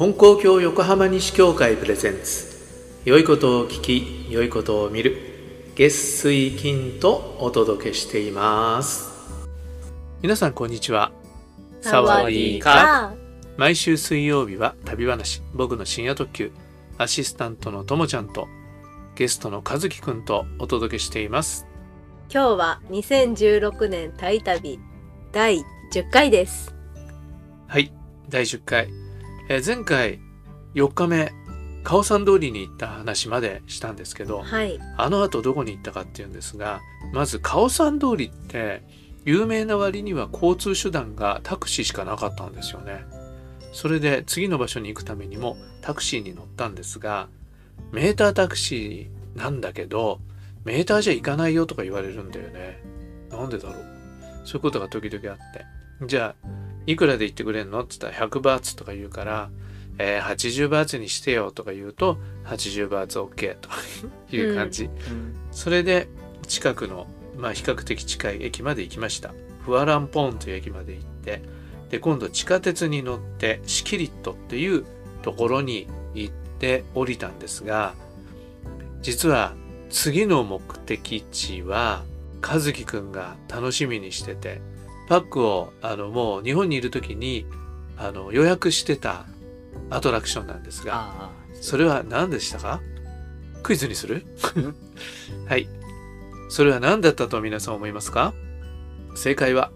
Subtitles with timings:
[0.00, 2.48] 金光教横浜西教会プレゼンツ。
[3.04, 5.14] 良いことを聞き良いことを見る。
[5.74, 9.10] 月水金とお届けしています。
[10.22, 11.12] 皆さんこんにちは。
[11.82, 13.12] サワディーカ
[13.58, 16.50] 毎週水曜日は旅話僕の深夜特急
[16.96, 18.48] アシスタントのともちゃんと
[19.16, 21.66] ゲストの和樹くんとお届けしています。
[22.32, 24.80] 今日は2016年タイ旅
[25.30, 25.58] 第
[25.92, 26.74] 10回です。
[27.66, 27.92] はい
[28.30, 28.88] 第10回、
[29.50, 30.20] えー前回
[30.74, 31.32] 4日目
[31.82, 34.78] カオさん通りに行った話までしたんですけどはい。
[34.96, 36.80] あの後どこに行ったかっていうんですが
[37.12, 38.84] まずカオさん通りって
[39.24, 43.04] 有名な割には交通手段がタクシーしかなかったんですよね。
[43.72, 47.28] それで次の場所に行くためにもタクシーに乗ったんですが
[47.90, 50.20] メータータクシーなんだけど
[50.64, 52.80] メーターじゃ行かないよとか言われるんだよね。
[53.30, 53.84] なんでだろう。
[54.44, 56.06] そういうことが時々あって。
[56.06, 57.80] じゃあいくらで行ってくれんの？
[57.80, 59.50] って言ったら100バーツとか言うから、
[59.98, 63.76] えー80バーツにしてよとか言うと80バーツ OK とか
[64.32, 64.90] いう感じ、
[65.52, 66.08] それで
[66.46, 69.32] 近くの、まあ、比較的近い駅まで行きました。
[69.60, 71.42] フアランポーンという駅まで行って
[71.90, 74.86] で今度地下鉄に乗ってシキリットっていう
[75.22, 77.94] ところに行って降りたんですが
[79.02, 79.54] 実は
[79.90, 82.04] 次の目的地は
[82.42, 84.62] 和樹くんが楽しみにしてて
[85.10, 87.44] パックをあのもう日本にいる時に
[87.98, 89.26] あの予約してた
[89.90, 91.30] アトラクションなんですが
[91.60, 92.80] それは何でしたか？
[93.64, 94.24] クイズにする？
[95.48, 95.68] はい。
[96.48, 98.32] それは何だったと皆さん思いますか？
[99.16, 99.72] 正解は、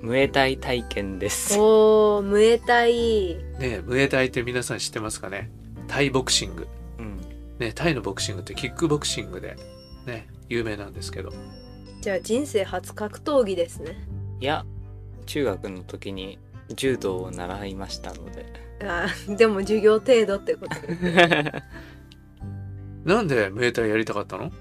[0.00, 1.54] ムエタイ体験です。
[1.58, 3.36] おームエタイ。
[3.58, 5.50] ね、ムエタイって皆さん知ってますかね？
[5.88, 6.66] タイボクシング。
[6.98, 7.20] うん。
[7.58, 9.56] ね、タイのボクシングってキックボクシングで
[10.06, 11.32] ね、有名なんですけど。
[12.00, 13.98] じゃあ人生初格闘技ですね
[14.40, 14.64] いや
[15.26, 16.38] 中学の時に
[16.74, 18.46] 柔道を習いましたので。
[18.80, 20.74] あーでも授業程度ってこと。
[23.04, 24.52] なんでムエタイやりたかったの？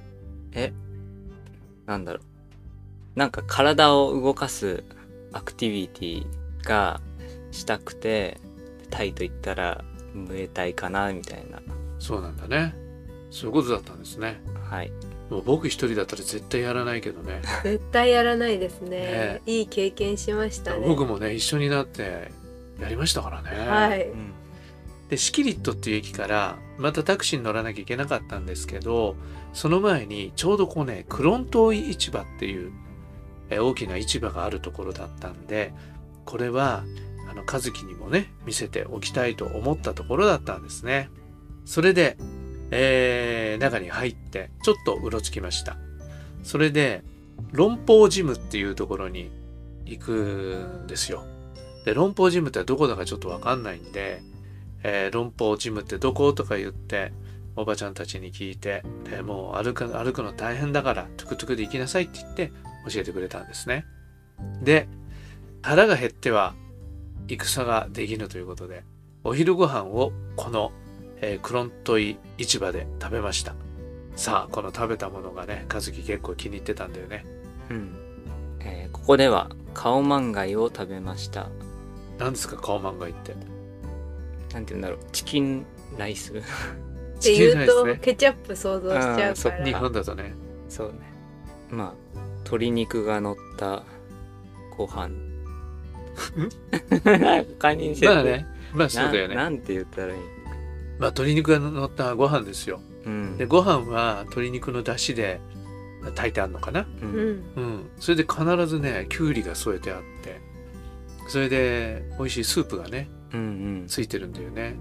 [0.54, 0.74] え
[1.86, 3.20] なんだろう。
[3.20, 4.84] なんか体を動かす
[5.34, 6.26] アクティビティ
[6.64, 7.02] が
[7.52, 8.40] したくて
[8.90, 9.84] タイと言ったら
[10.14, 11.62] ムエタイかなみたいな。
[12.00, 12.76] そうなんだね。
[13.30, 14.42] そういうことだったんですね。
[14.70, 14.92] はい
[15.30, 17.42] もう僕一人だったら絶対やらないけどね。
[17.64, 18.90] 絶対やらないですね。
[18.90, 19.42] ね。
[19.46, 20.86] いい経験しましたね。
[20.88, 22.32] 僕もね、一緒になって
[22.80, 23.50] やりましたからね。
[23.70, 24.08] はい。
[24.08, 24.34] うん。
[25.10, 29.16] でシキリットっていう駅からまたタクシーに乗らなきゃいけなかったんですけど
[29.54, 32.74] その前にちょうどこうねクロントイ市場っていう
[33.50, 35.74] え大きな市場があるところだったんで
[36.26, 36.84] これは
[37.32, 41.10] あの和樹にもね見せておきたいと思ったところだったんですね。
[41.68, 42.16] それで、
[42.72, 45.78] えー中に入ってちょっとうろつきました。
[46.44, 47.04] それで
[47.52, 49.32] 論法ジムっていうところに
[49.86, 50.12] 行く
[50.84, 51.24] んですよ。
[51.86, 54.22] で論法ジムってどこだかちょっとわかんないんで
[54.84, 57.14] えー論法ジムってどことか言って
[57.56, 62.52] おばちゃんたちに聞いてでもう歩く歩くの大変だからトゥクトゥクで行きなさいって言って
[62.92, 63.86] 教えてくれたんですね。
[64.62, 64.88] で
[65.62, 66.54] 腹が減っては
[67.28, 68.84] 戦ができぬということで
[69.24, 70.72] お昼ご飯をこの、
[71.22, 73.56] えークロントイ市場で食べました。
[74.16, 77.26] さあこの食べたものがね和樹結構気に入ってたんだよね。
[77.70, 77.96] うん。
[78.62, 81.50] えーここではカオマンガイを食べました。
[82.18, 83.36] 何ですかカオマンガイって？
[84.54, 85.00] なんて言うんだろう。
[85.12, 85.66] チキン
[85.98, 86.34] ライス。
[86.34, 86.42] っ
[87.22, 89.80] て言うと、ねケチャップ想像しちゃうから。
[89.80, 90.34] 本だとね。
[90.70, 91.00] そうね。
[91.70, 93.84] まあ鶏肉が乗った
[94.78, 95.10] ご飯。
[97.60, 98.48] 他に説まあね。
[98.74, 99.36] まあそうだよね。
[99.36, 100.20] ななんて言ったらいい
[101.00, 102.82] まあ鶏肉が乗ったご飯ですよ。
[103.06, 103.38] うん。
[103.38, 105.40] でご飯は鶏肉の出汁で
[106.16, 106.82] 炊いてあるのかな。
[106.82, 107.44] ううんん。
[107.56, 107.90] うん。
[108.00, 110.42] それで必ずねきゅうりが添えてあって。
[111.28, 113.44] それで美味しいスープがねうんう
[113.84, 113.86] ん。
[113.88, 114.76] ついてるんだよね。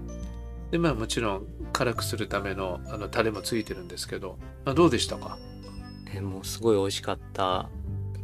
[0.71, 5.37] でまあもちろん辛くするためのあのタレもついてるんですけど、まあ、どうでしたか？
[6.13, 7.69] えもうすごい美味しかった。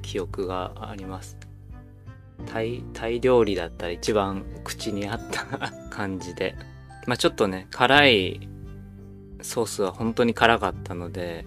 [0.02, 1.38] 記憶があります。
[2.46, 6.56] タイタイ料理だったら一番口に合った感じで
[7.06, 8.50] まあちょっとね辛い
[9.42, 11.46] ソースは本当に辛かったので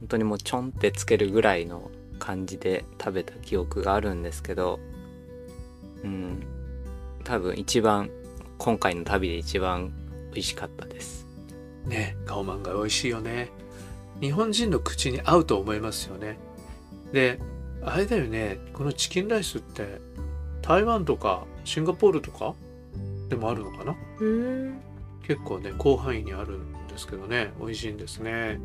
[0.00, 4.78] 本当にもうちょんってつけるぐらいの感じで食べた記憶があるんですけど
[6.04, 6.46] うん
[7.24, 8.10] 多分一番
[8.58, 9.92] 今回の旅で一番
[10.32, 11.26] 美味しかったです。
[11.86, 13.50] ねカオマンガイ美味しいよね。
[14.20, 16.38] 日本人の口に合うと思いますよね。
[17.12, 17.38] で
[17.82, 20.00] あれだよねこのチキンライスって
[20.62, 22.54] 台湾とかシンガポールとか
[23.28, 23.96] でもあるのかな。
[24.20, 24.80] うん。
[25.22, 27.52] 結構ね広範囲にあるんですけどね。
[27.60, 28.60] 美味しいんですね。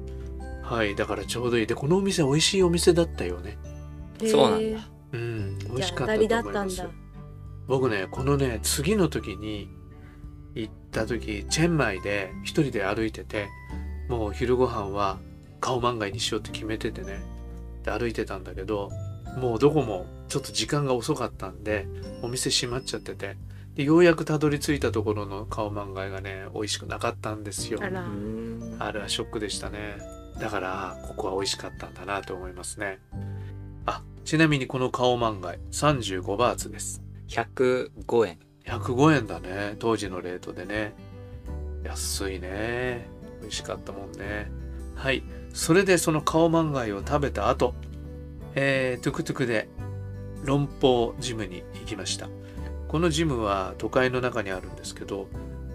[0.62, 0.96] はい。
[0.96, 1.68] だからちょうどいい。
[1.68, 3.58] でこのお店美味しいお店だったよね。
[4.26, 4.90] そうなんだ。
[5.12, 5.58] うん。
[5.60, 6.84] 美味しかったと思います。
[7.68, 9.70] 僕ねこのね次の時に
[10.56, 13.48] 行った時チェンマイで一人で歩いてて
[14.10, 15.20] もう昼ご飯は
[15.60, 17.24] カオマンガイにしようって決めててね。
[17.84, 18.90] で歩いてたんだけど
[19.38, 21.88] もうどこもちょっと時間が遅かったんで
[22.22, 23.36] お店閉まっちゃってて
[23.76, 27.80] でようやくたどり着いたところのカオマンガイがね美味しくなかったんですよ。
[27.82, 28.02] あら。
[28.02, 28.06] う。
[28.06, 28.76] ん。
[28.80, 29.98] あれはショックでしたね。
[30.40, 33.00] だからここは美味しかったんだなと思いますね。
[33.86, 37.02] あちなみにこのカオマンガイ35バーツです。
[37.30, 38.40] 105円。
[38.66, 39.76] 105円だね。
[39.80, 40.94] 当時のレートでね。
[41.84, 43.08] 安いね。
[43.42, 44.52] 美味しかったもんね。
[44.96, 45.24] はい。
[45.54, 47.74] それでそのカオマンガイを食べた後
[48.56, 49.68] えー、トゥクトゥクで
[50.44, 52.28] ロンポージムに行きました
[52.94, 55.28] このジムは都会の中にあるんですけど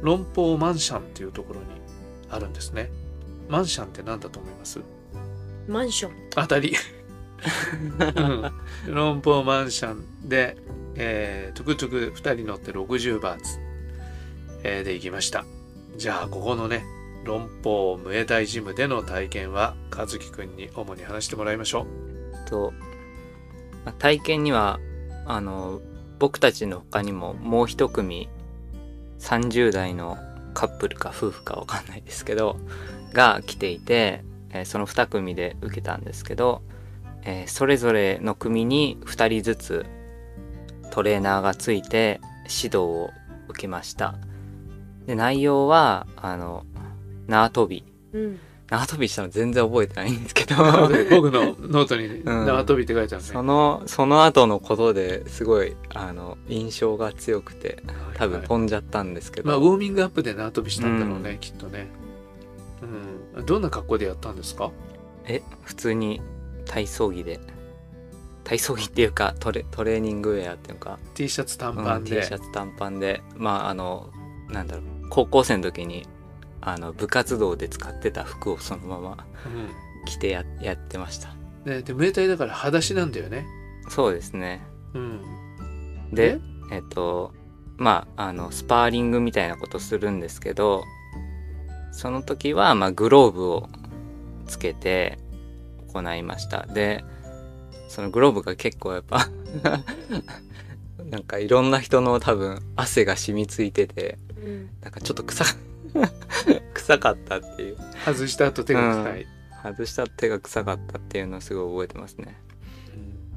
[0.02, 1.66] ロンポーマンシャンっていうところに
[2.30, 2.92] あるんですね。
[3.48, 4.78] マンシャンって何だと思います？
[5.66, 6.12] マンション。
[6.30, 6.76] 当たり、
[8.86, 10.58] うん、ロンポーマンションで、
[10.94, 13.58] えー、トゥクトゥク2人乗って60バーツ、
[14.62, 15.44] えーで行きました。
[15.96, 16.84] じゃあここのね
[17.24, 21.84] ロンポームエタイジムでの体験は和樹くんに主に話してもらいましょ
[22.48, 22.72] と
[23.84, 24.78] まあ体験には
[25.26, 25.80] あの
[26.18, 28.28] 僕たちの他にももう一組
[29.18, 30.18] 30代の
[30.54, 32.58] カップルか夫婦かわかんないですけど
[33.12, 36.62] が来ていて、えーその2組で受けたんですけど、
[37.22, 39.86] えーそれぞれの組に2人ずつ
[40.90, 43.10] トレーナーがついて指導を
[43.48, 44.16] 受けました
[45.06, 46.64] で内容はあの
[47.26, 48.40] 縄跳びうん。
[48.70, 50.56] 縄跳びしたの全然覚えてないんですけど。
[50.62, 50.62] う
[51.10, 52.24] 僕のノートにん。
[52.24, 57.82] 縄跳びって書いてあるね、そのその後のことですごいあの印象が強くて
[58.14, 58.46] 多分はい。
[58.48, 61.88] 飛んじゃったんですけど、まあウォーミングアップで縄跳びしたんだろうね、きっとね。
[63.36, 63.46] うん。
[63.46, 64.70] どんな格好でやったんですか？
[65.26, 66.20] え普通に
[66.66, 67.40] 体操着で。
[68.44, 73.22] 体操着っていうかトレトレーニングウェアっていうか、T シャツ短うんパン T で、シャツ短パンで。
[73.36, 74.10] まああの
[74.48, 76.06] なんだろう高校生の時に
[76.60, 79.70] あの部活動で使ってた服をそのままうん。
[80.06, 81.34] 着てややってました。
[81.64, 83.44] ね、でムエタイだから裸足なんだよね。
[83.88, 84.62] そうですね。
[84.94, 85.20] うん。
[86.12, 86.40] で
[86.70, 86.78] え？
[86.78, 87.34] っと
[87.76, 90.82] まああのスパーリングみたいなことするんですけど
[91.92, 93.68] その時は、まあ、グローブを
[94.46, 95.18] つけて
[95.92, 96.66] 行いました。
[96.66, 97.04] で
[97.88, 99.28] そのグローブが結構やっぱ
[101.04, 104.70] なんかいろんな人の多分汗が染みついててうん。
[104.80, 105.44] なんかちょっと臭
[106.74, 107.76] 臭かったっていう。
[108.04, 109.26] 外した後手が臭い、
[109.62, 112.36] 外した手が臭かったっていうのをすごい覚えてますね。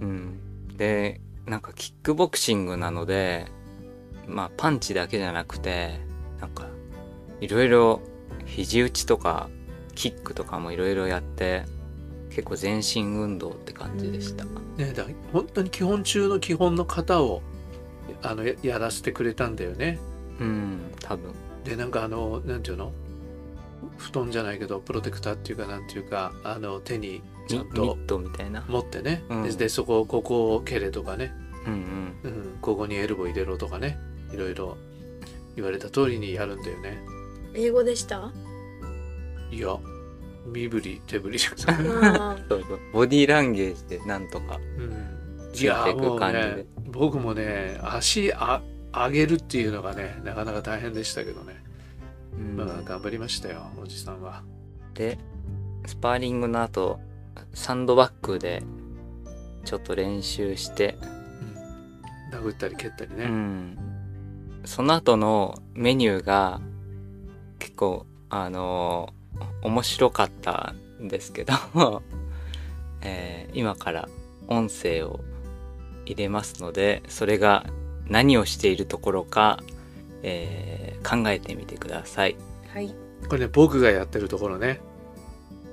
[0.01, 3.47] うん、でなんかキックボクシングなので
[4.27, 5.99] まあパンチだけじゃなくて
[6.39, 6.67] なんか
[7.39, 8.01] いろいろ
[8.45, 9.49] 肘打ちとか
[9.95, 11.63] キックとかもいろいろやって
[12.29, 14.45] 結構全身運動って感じでした。
[14.77, 17.41] ねだ本当に基本中の基本の型を
[18.23, 19.99] あのややらせてくれたんだよね。
[20.39, 21.33] うん多分
[21.63, 22.91] でなんかあのなんていうの？
[23.97, 28.63] 布団じゃないけどプロテクターっていうかなんていうかあの手にちミゃんとミットみたいな。
[28.67, 29.43] 持ってね、うん。
[29.43, 31.33] ででそこここを蹴れとかね、
[31.65, 32.31] うんうん。
[32.31, 33.97] うん、ここにエルボー入れろとかね。
[34.33, 34.77] いろいろ
[35.55, 36.99] 言われた通りにやるんだよね。
[37.53, 38.31] 英語でした？
[39.51, 39.77] いや
[40.45, 41.37] 身振り手振り
[42.93, 46.43] ボディーランゲージでなんとかうん、ついていく感じで。
[46.43, 48.61] いやもうね僕もね足あ
[48.93, 51.55] 上げるっていうのがねなかなか大変でしたけどね、
[52.33, 52.57] うん。
[52.57, 54.43] まあ頑張りましたよおじさんは。
[54.93, 55.17] で
[55.85, 56.99] スパーリングの後
[57.53, 58.61] サンドバッグで
[59.63, 60.97] ちょっと練習して
[62.31, 63.77] 殴ったり蹴ったりね、うん、
[64.65, 66.61] その後のメニューが
[67.59, 69.21] 結構あのー
[69.63, 71.53] 面白かったんですけど、
[73.01, 74.09] えー今から
[74.47, 75.19] 音声を
[76.05, 77.65] 入れますのでそれが
[78.07, 79.61] 何をしているところか、
[80.23, 82.35] えー考えてみてください。
[82.71, 82.93] はい。
[83.27, 84.79] これね僕がやってるところね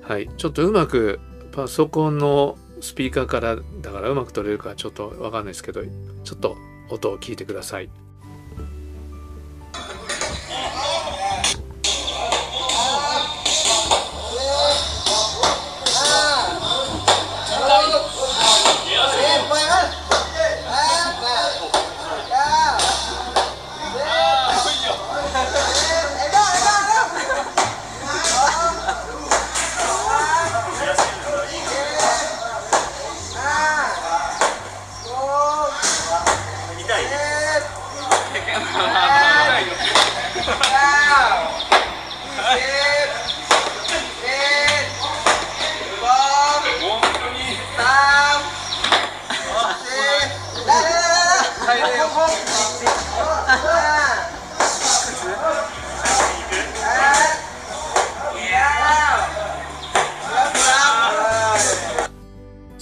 [0.01, 1.19] はいちょっとうまく
[1.51, 5.81] パソコンのスピーカーからだからうまく取れるかちょっとわかんないですけど
[6.23, 6.57] ちょっと
[6.89, 7.89] 音を聞いてください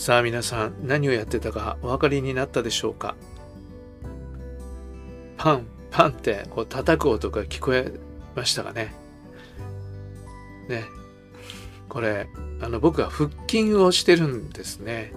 [0.08, 3.18] さあ皆さん何をやってたかお分かりになったでしょうか？
[5.36, 7.92] パンパンってこう叩く音が聞こえ
[8.34, 8.96] ましたかね？
[10.70, 10.86] ね。
[11.90, 12.30] これ
[12.62, 15.12] あの僕は腹筋をしてるんですね。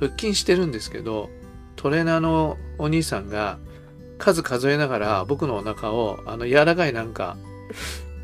[0.00, 1.30] 腹筋してるんですけど
[1.76, 3.60] トレーナーのお兄さんが
[4.18, 7.36] 数数えながら僕のお腹をあの柔らかいなんか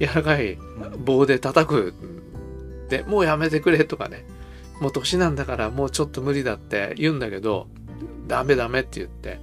[0.01, 0.59] 柔らかい
[0.99, 1.95] 棒で叩く
[2.89, 4.27] でもうやめてくれとかね。
[4.81, 7.67] もう年なんだからもうちょっと無理だって言うんだけど
[8.27, 9.41] ダメダメって言って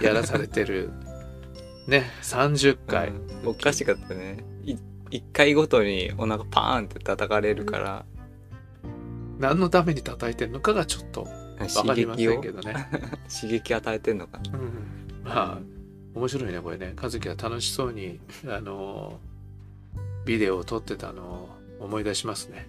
[0.00, 0.90] やらされてる。
[1.86, 3.48] ね30回、うん。
[3.48, 4.38] おかしかったね。
[4.64, 4.76] い
[5.10, 8.04] 一回ごとにお腹パーンって叩かれるから、
[9.38, 11.28] 何のために叩いてるのかがちょっと
[11.58, 12.88] 分かりませんけどね、
[13.28, 14.38] 刺激与えてんのか。
[14.38, 14.70] なうん、
[15.24, 15.58] まあ
[16.14, 16.94] 面白いねこれね。
[17.00, 18.18] 和樹は楽しそうに
[18.48, 19.20] あの
[20.24, 21.48] ビデオを撮ってたのを
[21.80, 22.66] 思い出しますね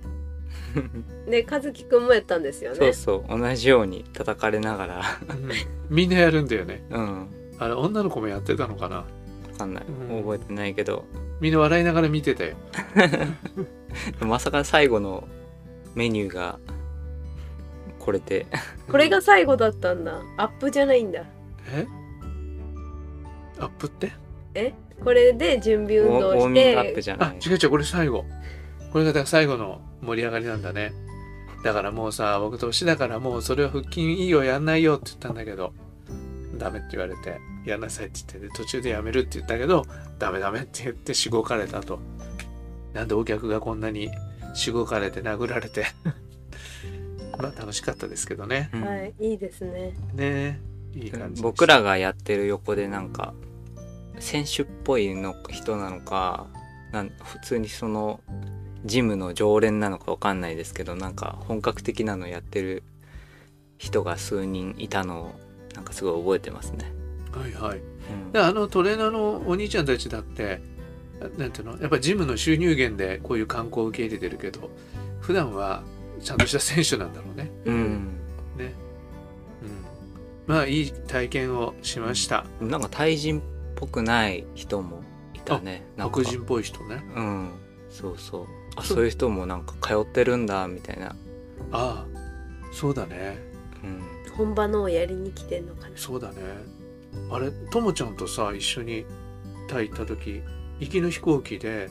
[1.29, 2.77] で和樹くんもやったんですよね。
[2.77, 3.39] そうそう。
[3.39, 5.01] 同じように叩かれながら。
[5.29, 5.49] うん。
[5.89, 6.83] みんなやるんだよね。
[6.89, 7.27] うん。
[7.59, 8.97] あれ女の子もやってたのかな？
[8.97, 9.05] わ
[9.57, 9.83] かんない。
[10.09, 10.21] うん。
[10.21, 11.05] 覚えてないけど、
[11.39, 12.55] みんな笑いながら見てたよ
[14.19, 15.27] まさか最後の
[15.93, 16.59] メニューが
[17.99, 18.45] これで。
[18.91, 20.21] これが最後だったんだ。
[20.37, 21.23] アップじゃないんだ。
[21.73, 21.87] え？
[23.59, 24.11] アップって？
[25.03, 27.29] これで準備運動しウォーミングアップてじゃない。
[27.29, 27.69] あ違う違う。
[27.69, 28.25] これ最後。
[28.91, 30.93] これがだから最後の盛り上がりなんだね。
[31.63, 35.73] だからもうさ僕年だからもうそれは腹筋いいよやんないよって言ったんだけど
[36.57, 39.83] ダメって言われてやんなさいって言ってで途中でやめるって言ったけど
[40.19, 41.99] ダメダメって言ってしごかれたと。
[42.93, 44.09] なんでお客がこんなに
[44.53, 45.85] しごかれて殴られて
[47.37, 48.69] まあ楽しかったですけどね。
[48.73, 48.85] うん。
[48.85, 49.93] はいいいですね。
[50.13, 50.61] ね
[50.93, 53.33] いい感じ僕らがやってる横でなんか
[54.19, 56.47] 選手っぽいの人なのか
[56.91, 58.21] なん普通にその
[58.85, 62.83] ジムの常連なのかわかんないですけどなんか本格的なのやってる
[63.77, 65.35] 人が数人いたのを
[65.73, 66.93] なんかすごい覚えてますね。
[67.31, 67.81] はいはいう
[68.29, 70.61] んであのトレーナーのお兄ちゃんたちだって
[71.37, 74.69] なんていうのやっぱジムの収入源でこういう観光を受け入れてるけど
[75.19, 75.83] 普段は
[76.21, 77.51] ちゃんとした選手なんだろうね。
[77.65, 78.17] うん
[78.57, 78.73] ね。
[80.47, 80.55] うん。
[80.55, 82.45] まあいい体験をしました。
[82.61, 83.43] なんかタイ人っ
[83.75, 85.01] ぽくない人も
[85.33, 85.83] いたね。
[85.97, 87.03] なんか白人っぽい人ね。
[87.15, 87.51] うん
[87.89, 91.13] そうそうあそういう人もなんか通ってるんだみたいな、あ
[91.71, 92.05] あ
[92.71, 93.37] そうだね。
[93.83, 94.01] うん、
[94.35, 95.91] 本場のをやりに来てんのかな。
[95.95, 96.35] そうだね。
[97.31, 99.05] あれともちゃんとさ一緒に
[99.67, 100.41] タイ行った時
[100.79, 101.89] 行きの飛行機で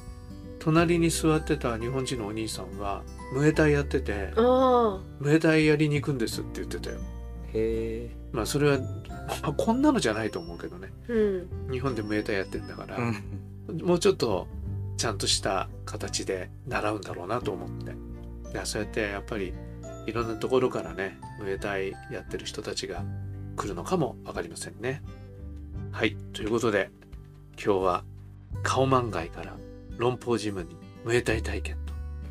[0.58, 6.98] 隣に座ってた日本人のお兄さんはムエタイやっててあムエタイやりに行くんですって言ってたよ。
[7.52, 8.16] へえ。
[8.32, 10.92] まあそれは、まあ、こんなのじゃないと思うけどね。
[11.08, 11.72] あうん。
[11.72, 13.00] 日本でムエタイやってんだから、う
[13.72, 13.80] ん。
[13.82, 14.46] もうちょっと
[14.96, 17.92] ちゃんとした形で習うんだろうなと思って
[18.52, 19.52] いやそうやってやっぱり
[20.06, 23.04] いろんなところからねムエタイやってる人たちが
[23.56, 25.02] 来るのかも分かりませんね。
[25.92, 26.90] はいということで
[27.62, 28.04] 今日は
[28.62, 29.54] カオマンガイから
[29.96, 31.76] 論法ジムにムエタイ体験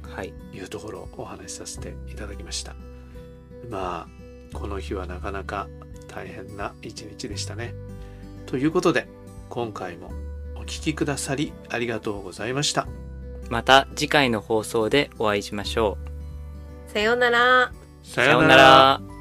[0.03, 2.75] はいというところをお話しさせていただきました。
[3.69, 5.67] まあこの日はなかなか
[6.07, 7.73] 大変な一日でしたね。
[8.45, 9.07] ということで
[9.49, 10.11] 今回も
[10.63, 12.87] お聞きくださりありがとうございました。
[13.49, 15.97] また次回の放送でお会いしましょ
[16.87, 16.91] う。
[16.91, 17.73] さようなら。
[18.01, 19.12] ささようなら